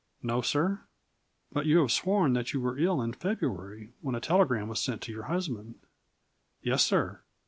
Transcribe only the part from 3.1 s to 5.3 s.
February, when a telegram was sent to your